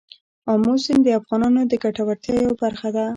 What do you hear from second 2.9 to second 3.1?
ده.